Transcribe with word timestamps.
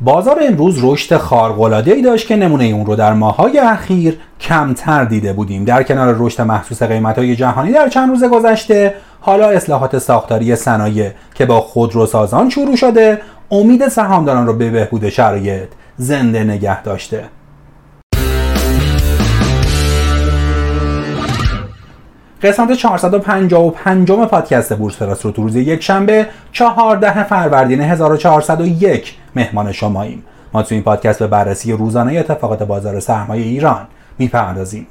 بازار 0.00 0.40
امروز 0.48 0.78
رشد 0.82 1.16
خارق‌العاده‌ای 1.16 2.02
داشت 2.02 2.26
که 2.26 2.36
نمونه 2.36 2.64
اون 2.64 2.86
رو 2.86 2.96
در 2.96 3.12
ماه‌های 3.12 3.58
اخیر 3.58 4.18
کمتر 4.40 5.04
دیده 5.04 5.32
بودیم. 5.32 5.64
در 5.64 5.82
کنار 5.82 6.16
رشد 6.18 6.42
محسوس 6.42 6.82
قیمت‌های 6.82 7.36
جهانی 7.36 7.72
در 7.72 7.88
چند 7.88 8.08
روز 8.08 8.24
گذشته 8.24 8.94
حالا 9.20 9.50
اصلاحات 9.50 9.98
ساختاری 9.98 10.56
صنایع 10.56 11.10
که 11.34 11.46
با 11.46 11.60
خودروسازان 11.60 12.50
شروع 12.50 12.76
شده 12.76 13.20
امید 13.50 13.88
سهامداران 13.88 14.46
رو 14.46 14.52
به 14.52 14.70
بهبود 14.70 15.08
شرایط 15.08 15.68
زنده 15.96 16.44
نگه 16.44 16.82
داشته. 16.82 17.24
قسمت 22.44 22.72
455 22.72 24.12
پادکست 24.12 24.76
بورس 24.76 24.96
پلاس 24.96 25.26
رو 25.26 25.32
تو 25.32 25.42
روز 25.42 25.56
یک 25.56 25.82
شنبه 25.82 26.26
14 26.52 27.24
فروردین 27.24 27.80
1401 27.80 29.14
مهمان 29.36 29.72
شماییم. 29.72 30.22
ما 30.52 30.62
تو 30.62 30.74
این 30.74 30.84
پادکست 30.84 31.18
به 31.18 31.26
بررسی 31.26 31.72
روزانه 31.72 32.18
اتفاقات 32.18 32.62
بازار 32.62 33.00
سرمایه 33.00 33.44
ایران 33.44 33.86
می‌پردازیم. 34.18 34.86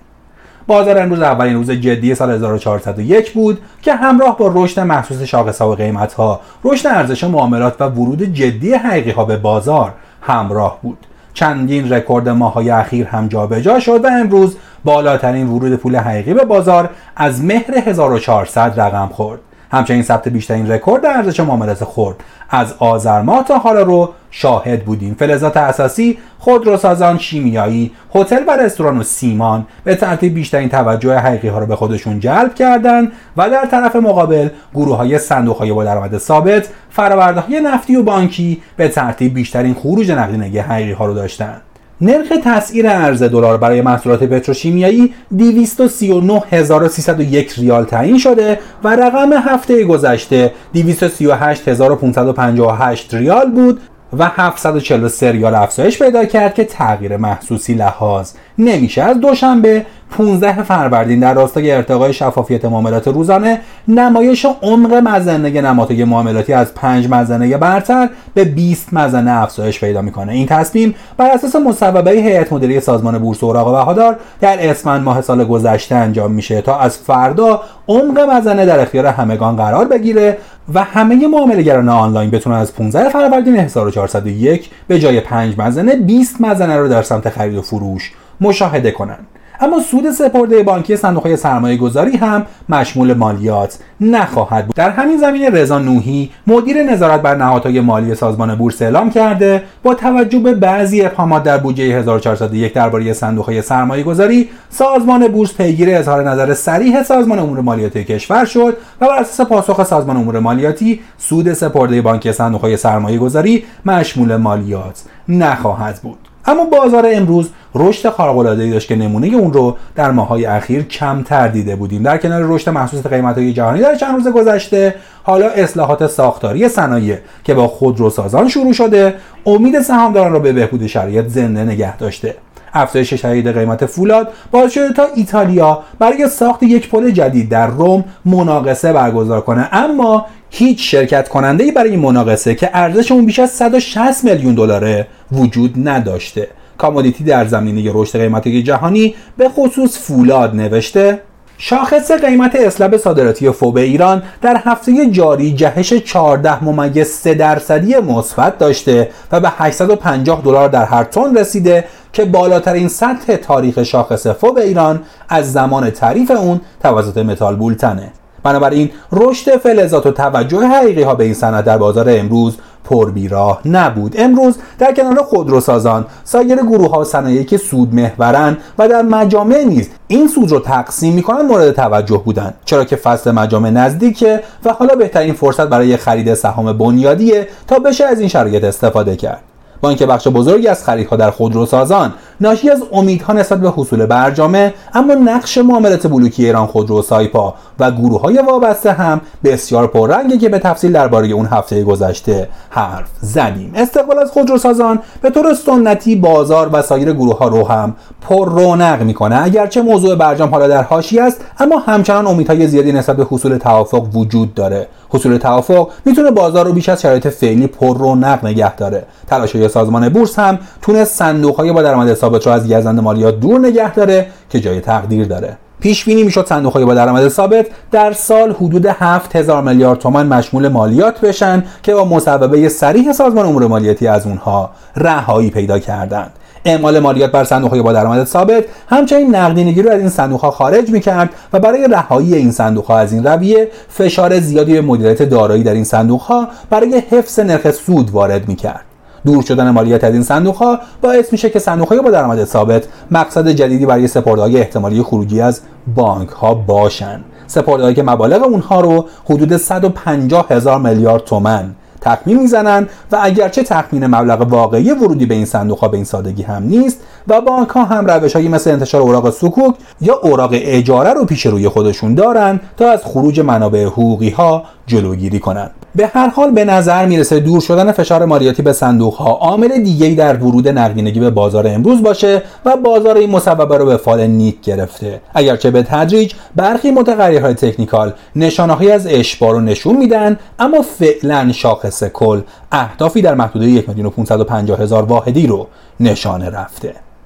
بازار 0.67 0.97
امروز 0.97 1.21
اولین 1.21 1.55
روز 1.55 1.71
جدی 1.71 2.15
سال 2.15 2.31
1401 2.31 3.31
بود 3.31 3.61
که 3.81 3.95
همراه 3.95 4.37
با 4.37 4.51
رشد 4.55 4.79
محسوس 4.79 5.21
شاخص‌ها 5.21 5.71
و 5.71 5.75
قیمت‌ها 5.75 6.39
رشد 6.63 6.87
ارزش 6.87 7.23
معاملات 7.23 7.81
و 7.81 7.83
ورود 7.83 8.23
جدی 8.23 8.73
حقیقی 8.73 9.11
ها 9.11 9.25
به 9.25 9.37
بازار 9.37 9.93
همراه 10.21 10.79
بود. 10.81 10.97
چندین 11.33 11.93
رکورد 11.93 12.29
ماهای 12.29 12.69
اخیر 12.69 13.07
هم 13.07 13.27
جابجا 13.27 13.79
شد 13.79 14.05
و 14.05 14.07
امروز 14.07 14.57
بالاترین 14.83 15.47
ورود 15.47 15.75
پول 15.75 15.95
حقیقی 15.95 16.33
به 16.33 16.45
بازار 16.45 16.89
از 17.15 17.43
مهر 17.43 17.77
1400 17.85 18.79
رقم 18.79 19.07
خورد. 19.07 19.39
همچنین 19.71 20.03
ثبت 20.03 20.27
بیشترین 20.27 20.71
رکورد 20.71 21.05
ارزش 21.05 21.39
معاملات 21.39 21.83
خورد 21.83 22.15
از 22.49 22.73
آذر 22.79 23.21
ماه 23.21 23.43
تا 23.43 23.57
حالا 23.57 23.81
رو 23.81 24.09
شاهد 24.31 24.85
بودیم. 24.85 25.15
فلزات 25.19 25.57
اساسی 25.57 26.17
خودروسازان 26.39 27.17
شیمیایی 27.17 27.91
هتل 28.15 28.43
و 28.47 28.51
رستوران 28.57 28.97
و 28.97 29.03
سیمان 29.03 29.65
به 29.83 29.95
ترتیب 29.95 30.33
بیشترین 30.33 30.69
توجه 30.69 31.17
حقیقی 31.17 31.47
ها 31.47 31.59
رو 31.59 31.65
به 31.65 31.75
خودشون 31.75 32.19
جلب 32.19 32.55
کردند 32.55 33.11
و 33.37 33.49
در 33.49 33.65
طرف 33.65 33.95
مقابل 33.95 34.49
گروه 34.73 34.97
های 34.97 35.19
صندوق 35.19 35.57
های 35.57 35.71
با 35.71 35.83
درآمد 35.83 36.17
ثابت 36.17 36.69
فرآورده 36.89 37.41
های 37.41 37.59
نفتی 37.59 37.95
و 37.95 38.03
بانکی 38.03 38.61
به 38.77 38.87
ترتیب 38.87 39.33
بیشترین 39.33 39.73
خروج 39.73 40.11
نقدینگی 40.11 40.59
حقیقی 40.59 40.91
ها 40.91 41.05
رو 41.05 41.13
داشتند 41.13 41.61
نرخ 42.01 42.27
تسعیر 42.43 42.87
ارز 42.87 43.23
دلار 43.23 43.57
برای 43.57 43.81
محصولات 43.81 44.23
پتروشیمیایی 44.23 45.13
239301 45.37 47.53
ریال 47.57 47.85
تعیین 47.85 48.17
شده 48.17 48.59
و 48.83 48.95
رقم 48.95 49.33
هفته 49.33 49.83
گذشته 49.83 50.53
238558 50.73 53.13
ریال 53.13 53.51
بود 53.51 53.81
و 54.19 54.23
743 54.35 55.31
ریال 55.31 55.55
افزایش 55.55 55.99
پیدا 55.99 56.25
کرد 56.25 56.53
که 56.53 56.63
تغییر 56.63 57.17
محسوسی 57.17 57.73
لحاظ 57.73 58.31
نمیشه. 58.57 59.01
از 59.01 59.19
دوشنبه 59.19 59.85
15 60.17 60.63
فروردین 60.63 61.19
در 61.19 61.33
راستای 61.33 61.71
ارتقای 61.71 62.13
شفافیت 62.13 62.65
معاملات 62.65 63.07
روزانه 63.07 63.61
نمایش 63.87 64.45
عمق 64.61 64.93
مزنه 64.93 65.61
نمادهای 65.61 66.03
معاملاتی 66.03 66.53
از 66.53 66.73
5 66.73 67.09
مزنه 67.09 67.57
برتر 67.57 68.09
به 68.33 68.45
20 68.45 68.93
مزنه 68.93 69.31
افزایش 69.31 69.79
پیدا 69.79 70.01
می‌کنه. 70.01 70.31
این 70.33 70.47
تصمیم 70.47 70.95
بر 71.17 71.31
اساس 71.31 71.55
مصوبه 71.55 72.11
هیئت 72.11 72.53
مدیره 72.53 72.79
سازمان 72.79 73.17
بورس 73.17 73.43
اوراق 73.43 73.71
بهادار 73.71 74.19
در 74.41 74.69
اسفند 74.69 75.03
ماه 75.03 75.21
سال 75.21 75.43
گذشته 75.43 75.95
انجام 75.95 76.31
میشه 76.31 76.61
تا 76.61 76.79
از 76.79 76.97
فردا 76.97 77.61
عمق 77.87 78.19
مزنه 78.19 78.65
در 78.65 78.79
اختیار 78.79 79.05
همگان 79.05 79.55
قرار 79.55 79.85
بگیره 79.85 80.37
و 80.73 80.83
همه 80.83 81.27
معاملهگران 81.27 81.89
آنلاین 81.89 82.29
بتونن 82.29 82.55
از 82.55 82.75
15 82.75 83.09
فروردین 83.09 83.55
1401 83.55 84.69
به 84.87 84.99
جای 84.99 85.19
5 85.19 85.59
مزنه 85.59 85.95
20 85.95 86.41
مزنه 86.41 86.77
رو 86.77 86.87
در 86.87 87.01
سمت 87.01 87.29
خرید 87.29 87.57
و 87.57 87.61
فروش 87.61 88.11
مشاهده 88.41 88.91
کنند 88.91 89.27
اما 89.63 89.79
سود 89.79 90.11
سپرده 90.11 90.63
بانکی 90.63 90.95
صندوق 90.95 91.35
سرمایه 91.35 91.77
گذاری 91.77 92.17
هم 92.17 92.45
مشمول 92.69 93.13
مالیات 93.13 93.79
نخواهد 94.01 94.65
بود. 94.65 94.75
در 94.75 94.89
همین 94.89 95.17
زمینه 95.17 95.49
رضا 95.49 95.79
نوحی 95.79 96.31
مدیر 96.47 96.83
نظارت 96.83 97.21
بر 97.21 97.35
نهادهای 97.35 97.81
مالی 97.81 98.15
سازمان 98.15 98.55
بورس 98.55 98.81
اعلام 98.81 99.09
کرده 99.09 99.63
با 99.83 99.93
توجه 99.93 100.39
به 100.39 100.53
بعضی 100.53 101.01
ابهامات 101.05 101.43
در 101.43 101.57
بودجه 101.57 101.83
1401 101.83 102.73
درباره 102.73 103.13
صندوق 103.13 103.61
سرمایه 103.61 104.03
گذاری 104.03 104.49
سازمان 104.69 105.27
بورس 105.27 105.53
پیگیر 105.53 105.89
اظهار 105.97 106.29
نظر 106.29 106.53
صریح 106.53 107.03
سازمان 107.03 107.39
امور 107.39 107.61
مالیاتی 107.61 108.03
کشور 108.03 108.45
شد 108.45 108.77
و 109.01 109.07
بر 109.07 109.19
اساس 109.19 109.47
پاسخ 109.47 109.83
سازمان 109.83 110.17
امور 110.17 110.39
مالیاتی 110.39 110.99
سود 111.17 111.53
سپرده 111.53 112.01
بانکی 112.01 112.31
صندوق 112.31 112.75
سرمایه 112.75 113.17
گذاری 113.17 113.63
مشمول 113.85 114.35
مالیات 114.35 115.03
نخواهد 115.29 115.99
بود. 116.03 116.22
اما 116.45 116.65
بازار 116.65 117.07
امروز 117.13 117.49
رشد 117.75 118.09
خارق‌العاده‌ای 118.09 118.71
داشت 118.71 118.87
که 118.87 118.95
نمونه 118.95 119.27
اون 119.27 119.53
رو 119.53 119.77
در 119.95 120.11
ماهای 120.11 120.45
اخیر 120.45 120.83
کمتر 120.83 121.47
دیده 121.47 121.75
بودیم. 121.75 122.03
در 122.03 122.17
کنار 122.17 122.43
رشد 122.43 122.69
محسوس 122.69 123.07
قیمت‌های 123.07 123.53
جهانی 123.53 123.81
در 123.81 123.95
چند 123.95 124.15
روز 124.15 124.33
گذشته 124.33 124.95
حالا 125.23 125.49
اصلاحات 125.49 126.07
ساختاری 126.07 126.69
صنایع 126.69 127.17
که 127.43 127.53
با 127.53 127.67
خودروسازان 127.67 128.49
شروع 128.49 128.73
شده 128.73 129.13
امید 129.45 129.81
سهامداران 129.81 130.33
را 130.33 130.39
به 130.39 130.53
بهبود 130.53 130.87
شرایط 130.87 131.27
زنده 131.27 131.63
نگه 131.63 131.97
داشته. 131.97 132.35
افزایش 132.73 133.13
شدید 133.13 133.47
قیمت 133.47 133.85
فولاد 133.85 134.27
باعث 134.51 134.73
شده 134.73 134.93
تا 134.93 135.03
ایتالیا 135.15 135.83
برای 135.99 136.27
ساخت 136.29 136.63
یک 136.63 136.89
پل 136.89 137.11
جدید 137.11 137.49
در 137.49 137.67
روم 137.67 138.05
مناقصه 138.25 138.93
برگزار 138.93 139.41
کنه. 139.41 139.69
اما 139.71 140.25
هیچ 140.49 140.91
شرکت 140.91 141.29
کننده 141.29 141.71
برای 141.71 141.89
این 141.89 141.99
مناقصه 141.99 142.55
که 142.55 142.69
ارزش 142.73 143.11
اون 143.11 143.25
بیش 143.25 143.39
از 143.39 143.49
160 143.49 144.23
میلیون 144.23 144.55
دلاره 144.55 145.07
وجود 145.31 145.87
نداشته. 145.89 146.47
commodity 146.77 147.23
در 147.23 147.45
زمینه 147.45 147.91
رشد 147.93 148.19
قیمتی 148.19 148.63
جهانی 148.63 149.15
به 149.37 149.49
خصوص 149.49 149.97
فولاد 149.97 150.55
نوشته 150.55 151.21
شاخص 151.57 152.11
قیمت 152.11 152.55
slab 152.55 152.97
صادراتی 152.97 153.51
FOB 153.51 153.77
ایران 153.77 154.23
در 154.41 154.61
هفته 154.65 155.09
جاری 155.09 155.53
جهش 155.53 155.93
14 155.93 156.63
ممیز 156.63 157.07
3 157.07 157.33
درصدی 157.33 157.95
مثبت 157.95 158.57
داشته 158.57 159.09
و 159.31 159.39
به 159.39 159.49
850 159.57 160.41
دلار 160.41 160.69
در 160.69 160.85
هر 160.85 161.03
تن 161.03 161.37
رسیده 161.37 161.85
که 162.13 162.25
بالاترین 162.25 162.87
سطح 162.87 163.35
تاریخ 163.35 163.83
شاخص 163.83 164.27
FOB 164.27 164.57
ایران 164.57 165.01
از 165.29 165.53
زمان 165.53 165.89
تعریف 165.89 166.31
اون 166.31 166.61
توسط 166.81 167.17
Metal 167.17 167.55
Bulletin 167.55 168.00
ه. 168.00 168.11
بنابراین 168.43 168.89
رشد 169.11 169.57
فلزات 169.57 170.05
و 170.05 170.11
توجه 170.11 170.67
حقیقی 170.67 171.03
ها 171.03 171.15
به 171.15 171.23
این 171.23 171.33
صنعت 171.33 171.65
در 171.65 171.77
بازار 171.77 172.09
امروز 172.09 172.57
پربیراه 172.93 173.61
نبود. 173.65 174.15
امروز 174.17 174.57
در 174.79 174.93
کنار 174.93 175.17
خودروسازان 175.17 176.05
سایر 176.23 176.55
گروه 176.55 176.91
ها 176.91 177.03
صنایعی 177.03 177.43
که 177.43 177.57
سود 177.57 177.93
محورن 177.93 178.57
و 178.77 178.87
در 178.87 179.01
مجامع 179.01 179.63
نیز 179.63 179.89
این 180.07 180.27
سود 180.27 180.51
رو 180.51 180.59
تقسیم 180.59 181.13
می‌کنن 181.13 181.41
مورد 181.41 181.71
توجه 181.71 182.21
بودند 182.25 182.53
چرا 182.65 182.85
که 182.85 182.95
فصل 182.95 183.31
مجامع 183.31 183.69
نزدیکه 183.69 184.43
و 184.65 184.73
حالا 184.73 184.95
بهترین 184.95 185.33
فرصت 185.33 185.67
برای 185.67 185.97
خرید 185.97 186.33
سهام 186.33 186.73
بنیادیه 186.73 187.47
تا 187.67 187.79
بشه 187.79 188.05
از 188.05 188.19
این 188.19 188.29
شرایط 188.29 188.63
استفاده 188.63 189.15
کرد. 189.15 189.41
با 189.81 189.89
اینکه 189.89 190.05
بخش 190.05 190.27
بزرگی 190.27 190.67
از 190.67 190.83
خریدها 190.83 191.15
در 191.15 191.31
خودروسازان 191.31 192.13
ناشی 192.41 192.69
از 192.69 192.83
امیدها 192.91 193.33
نسبت 193.33 193.59
به 193.59 193.73
حصول 193.75 194.05
برجامه 194.05 194.73
اما 194.93 195.13
نقش 195.13 195.57
معاملات 195.57 196.07
بلوکی 196.07 196.45
ایران 196.45 196.67
خودرو 196.67 197.01
سایپا 197.01 197.53
و 197.79 197.91
گروه 197.91 198.21
های 198.21 198.37
وابسته 198.47 198.91
هم 198.91 199.21
بسیار 199.43 199.87
پررنگه 199.87 200.37
که 200.37 200.49
به 200.49 200.59
تفصیل 200.59 200.91
درباره 200.91 201.27
اون 201.27 201.45
هفته 201.45 201.83
گذشته 201.83 202.49
حرف 202.69 203.07
زدیم. 203.21 203.71
استقبال 203.75 204.19
از 204.19 204.31
خودروسازان 204.31 204.99
به 205.21 205.29
طور 205.29 205.53
سنتی 205.53 206.15
بازار 206.15 206.69
و 206.73 206.81
سایر 206.81 207.13
گروه 207.13 207.37
ها 207.37 207.47
رو 207.47 207.67
هم 207.67 207.95
پر 208.21 208.49
رونق 208.49 209.01
می‌کنه. 209.01 209.43
اگرچه 209.43 209.81
موضوع 209.81 210.15
برجام 210.15 210.49
حالا 210.49 210.67
در 210.67 210.83
حاشیه 210.83 211.23
است 211.23 211.41
اما 211.59 211.79
همچنان 211.79 212.27
امیدهای 212.27 212.67
زیادی 212.67 212.91
نسبت 212.91 213.15
به 213.15 213.27
حصول 213.31 213.57
توافق 213.57 214.15
وجود 214.15 214.53
داره. 214.53 214.87
حصول 215.09 215.37
توافق 215.37 215.89
می‌تونه 216.05 216.31
بازار 216.31 216.65
رو 216.65 216.73
بیش 216.73 216.89
از 216.89 217.01
شرایط 217.01 217.27
فعلی 217.27 217.67
پر 217.67 217.97
رونق 217.97 218.45
نگه 218.45 218.75
داره. 218.75 219.03
تلاش‌های 219.27 219.69
سازمان 219.69 220.09
بورس 220.09 220.39
هم 220.39 220.59
تونست 220.81 221.15
صندوق‌های 221.15 221.71
با 221.71 221.81
درآمد 221.81 222.13
ثابت 222.23 222.47
رو 222.47 222.53
از 222.53 222.71
گزند 222.71 222.99
مالیات 222.99 223.39
دور 223.39 223.59
نگه 223.59 223.93
داره 223.93 224.27
که 224.49 224.59
جای 224.59 224.81
تقدیر 224.81 225.25
داره. 225.25 225.57
پیش 225.79 226.05
بینی 226.05 226.23
می‌شد 226.23 226.47
صندوق 226.47 226.73
های 226.73 226.85
با 226.85 226.93
درآمد 226.93 227.27
ثابت 227.27 227.65
در 227.91 228.13
سال 228.13 228.51
حدود 228.51 228.85
7000 228.85 229.63
میلیارد 229.63 229.99
تومان 229.99 230.27
مشمول 230.27 230.67
مالیات 230.67 231.21
بشن 231.21 231.63
که 231.83 231.93
با 231.93 232.05
مصوبه 232.05 232.69
صریح 232.69 233.11
سازمان 233.11 233.45
امور 233.45 233.67
مالیاتی 233.67 234.07
از 234.07 234.27
اونها 234.27 234.69
رهایی 234.95 235.49
پیدا 235.49 235.79
کردند. 235.79 236.31
اعمال 236.65 236.99
مالیات 236.99 237.31
بر 237.31 237.43
صندوق 237.43 237.77
با 237.77 237.93
درآمد 237.93 238.27
ثابت 238.27 238.63
همچنین 238.89 239.35
نقدینگی 239.35 239.81
رو 239.81 239.91
از 239.91 239.99
این 239.99 240.09
صندوق 240.09 240.41
ها 240.41 240.51
خارج 240.51 240.89
می‌کرد 240.89 241.29
و 241.53 241.59
برای 241.59 241.87
رهایی 241.87 242.35
این 242.35 242.51
صندوق 242.51 242.85
ها 242.85 242.97
از 242.97 243.13
این 243.13 243.23
رویه 243.23 243.67
فشار 243.89 244.39
زیادی 244.39 244.73
به 244.73 244.81
مدیریت 244.81 245.23
دارایی 245.23 245.63
در 245.63 245.73
این 245.73 245.83
صندوق 245.83 246.21
ها 246.21 246.47
برای 246.69 247.03
حفظ 247.11 247.39
نرخ 247.39 247.71
سود 247.71 248.09
وارد 248.09 248.47
می‌کرد. 248.47 248.85
دور 249.25 249.43
شدن 249.43 249.69
مالیات 249.69 250.03
از 250.03 250.13
این 250.13 250.23
صندوق 250.23 250.55
ها 250.55 250.79
باعث 251.01 251.31
میشه 251.31 251.49
که 251.49 251.59
صندوق 251.59 252.01
با 252.01 252.11
درآمد 252.11 252.45
ثابت 252.45 252.83
مقصد 253.11 253.47
جدیدی 253.47 253.85
برای 253.85 254.07
سپرده‌های 254.07 254.57
احتمالی 254.57 255.03
خروجی 255.03 255.41
از 255.41 255.61
بانک 255.95 256.29
ها 256.29 256.53
باشن. 256.53 257.19
سپرده‌هایی 257.47 257.95
که 257.95 258.03
مبالغ 258.03 258.43
اونها 258.43 258.81
رو 258.81 259.05
حدود 259.25 259.57
150 259.57 260.47
هزار 260.49 260.79
میلیارد 260.79 261.23
تومن 261.23 261.75
تخمین 262.01 262.39
می‌زنن 262.39 262.87
و 263.11 263.17
اگرچه 263.21 263.63
تخمین 263.63 264.07
مبلغ 264.07 264.41
واقعی 264.41 264.91
ورودی 264.91 265.25
به 265.25 265.35
این 265.35 265.45
صندوق 265.45 265.79
ها 265.79 265.87
به 265.87 265.97
این 265.97 266.05
سادگی 266.05 266.43
هم 266.43 266.63
نیست 266.63 266.99
و 267.27 267.41
بانک 267.41 267.69
ها 267.69 267.83
هم 267.83 268.05
روش 268.05 268.33
هایی 268.33 268.49
مثل 268.49 268.71
انتشار 268.71 269.01
اوراق 269.01 269.29
سکوک 269.29 269.75
یا 270.01 270.19
اوراق 270.23 270.49
اجاره 270.53 271.13
رو 271.13 271.25
پیش 271.25 271.45
روی 271.45 271.69
خودشون 271.69 272.15
دارن 272.15 272.59
تا 272.77 272.91
از 272.91 272.99
خروج 273.03 273.39
منابع 273.39 273.85
حقوقی 273.85 274.29
ها 274.29 274.63
جلوگیری 274.87 275.39
کنند 275.39 275.71
به 275.95 276.07
هر 276.07 276.29
حال 276.29 276.51
به 276.51 276.65
نظر 276.65 277.05
می‌رسه 277.05 277.39
دور 277.39 277.61
شدن 277.61 277.91
فشار 277.91 278.25
مالیاتی 278.25 278.61
به 278.61 278.73
صندوق 278.73 279.13
ها 279.13 279.31
عامل 279.31 279.83
دیگه 279.83 280.09
در 280.09 280.37
ورود 280.37 280.67
نقدینگی 280.67 281.19
به 281.19 281.29
بازار 281.29 281.67
امروز 281.67 282.03
باشه 282.03 282.41
و 282.65 282.77
بازار 282.77 283.17
این 283.17 283.29
مصوبه 283.29 283.77
رو 283.77 283.85
به 283.85 283.97
فال 283.97 284.27
نیک 284.27 284.61
گرفته. 284.61 285.21
اگرچه 285.33 285.71
به 285.71 285.83
تدریج 285.83 286.33
برخی 286.55 286.91
متغیرهای 286.91 287.53
تکنیکال 287.53 288.13
نشانههایی 288.35 288.91
از 288.91 289.07
اشبار 289.07 289.53
رو 289.53 289.59
نشون 289.61 289.97
میدن 289.97 290.39
اما 290.59 290.81
فعلا 290.81 291.51
شاخص 291.51 292.03
کل 292.03 292.41
اهدافی 292.71 293.21
در 293.21 293.35
محدوده 293.35 293.65
1 293.65 293.89
میلیون 293.89 294.07
و 294.07 294.09
550 294.09 294.79
هزار 294.79 295.03
واحدی 295.03 295.47
رو 295.47 295.67
نشانه 295.99 296.49
رفته. 296.49 297.12